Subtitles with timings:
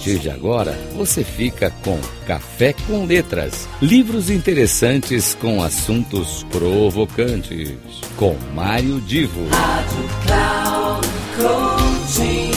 [0.00, 7.76] partir de agora, você fica com Café com Letras, livros interessantes com assuntos provocantes,
[8.16, 9.46] com Mário Divo.
[9.50, 12.50] Rádio Cloud Coaching.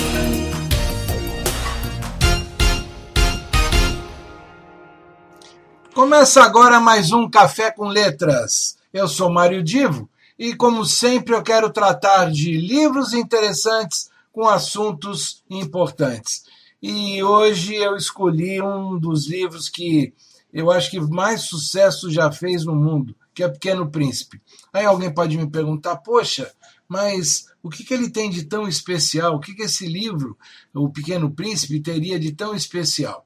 [5.93, 8.77] Começa agora mais um Café com Letras.
[8.93, 15.43] Eu sou Mário Divo e, como sempre, eu quero tratar de livros interessantes com assuntos
[15.49, 16.53] importantes.
[16.85, 20.13] E hoje eu escolhi um dos livros que
[20.51, 24.41] eu acho que mais sucesso já fez no mundo, que é Pequeno Príncipe.
[24.73, 26.51] Aí alguém pode me perguntar, poxa,
[26.85, 29.35] mas o que, que ele tem de tão especial?
[29.35, 30.37] O que, que esse livro,
[30.73, 33.25] O Pequeno Príncipe, teria de tão especial?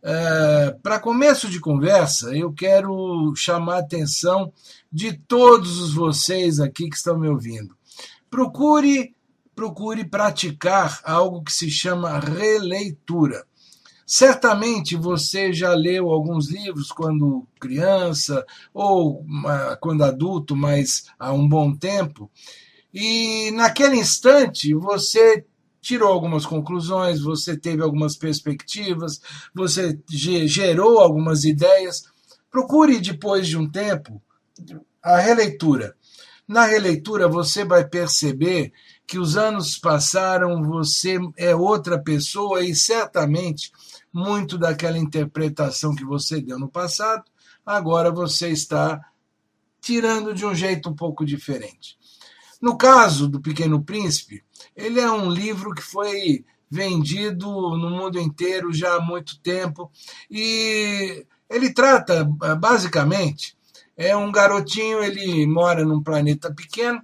[0.00, 4.52] É, Para começo de conversa, eu quero chamar a atenção
[4.92, 7.76] de todos vocês aqui que estão me ouvindo.
[8.30, 9.16] Procure
[9.54, 13.44] procure praticar algo que se chama releitura.
[14.06, 19.24] Certamente você já leu alguns livros quando criança ou
[19.80, 22.30] quando adulto, mas há um bom tempo,
[22.92, 25.44] e naquele instante você
[25.80, 29.20] tirou algumas conclusões, você teve algumas perspectivas,
[29.52, 32.04] você gerou algumas ideias.
[32.50, 34.22] Procure depois de um tempo
[35.02, 35.96] a releitura.
[36.46, 38.72] Na releitura você vai perceber
[39.06, 43.70] que os anos passaram, você é outra pessoa e certamente
[44.12, 47.24] muito daquela interpretação que você deu no passado,
[47.64, 49.00] agora você está
[49.80, 51.98] tirando de um jeito um pouco diferente.
[52.60, 54.42] No caso do Pequeno Príncipe,
[54.74, 59.90] ele é um livro que foi vendido no mundo inteiro já há muito tempo
[60.30, 62.24] e ele trata
[62.58, 63.56] basicamente
[63.96, 67.00] é um garotinho, ele mora num planeta pequeno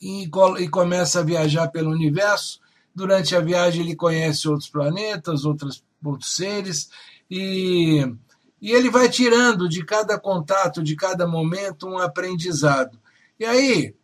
[0.00, 2.60] e, e começa a viajar pelo universo.
[2.94, 6.90] Durante a viagem, ele conhece outros planetas, outros, outros seres,
[7.30, 8.04] e,
[8.60, 12.98] e ele vai tirando de cada contato, de cada momento, um aprendizado.
[13.38, 13.94] E aí,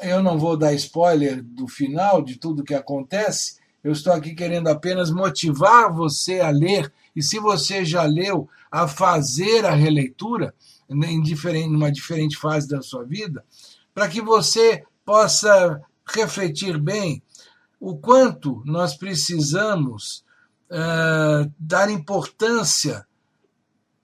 [0.00, 4.68] eu não vou dar spoiler do final, de tudo que acontece, eu estou aqui querendo
[4.68, 10.54] apenas motivar você a ler, e se você já leu, a fazer a releitura,
[10.88, 13.44] em diferente, numa diferente fase da sua vida,
[13.94, 17.20] para que você possa refletir bem
[17.80, 20.24] o quanto nós precisamos
[20.70, 23.04] uh, dar importância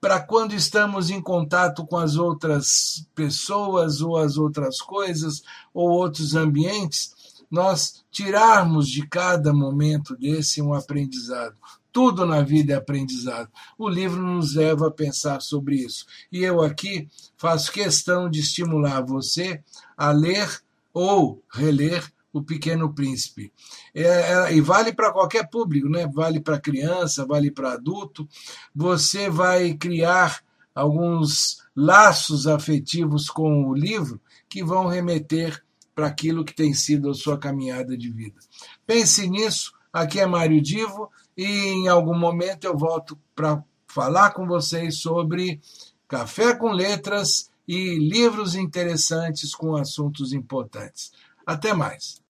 [0.00, 6.34] para quando estamos em contato com as outras pessoas ou as outras coisas ou outros
[6.34, 7.14] ambientes,
[7.48, 11.54] nós tirarmos de cada momento desse um aprendizado.
[11.92, 13.48] Tudo na vida é aprendizado.
[13.78, 16.04] O livro nos leva a pensar sobre isso.
[16.32, 19.62] E eu aqui faço questão de estimular você
[19.96, 20.65] a ler
[20.98, 23.52] ou reler O Pequeno Príncipe.
[23.94, 26.06] É, é, e vale para qualquer público, né?
[26.06, 28.26] vale para criança, vale para adulto.
[28.74, 30.42] Você vai criar
[30.74, 34.18] alguns laços afetivos com o livro
[34.48, 35.62] que vão remeter
[35.94, 38.40] para aquilo que tem sido a sua caminhada de vida.
[38.86, 39.74] Pense nisso.
[39.92, 45.60] Aqui é Mário Divo e em algum momento eu volto para falar com vocês sobre
[46.08, 51.12] Café com Letras e livros interessantes com assuntos importantes.
[51.46, 52.20] Até mais.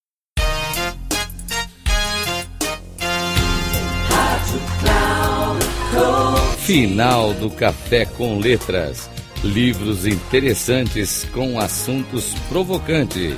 [6.66, 9.08] Final do Café com Letras.
[9.44, 13.36] Livros interessantes com assuntos provocantes.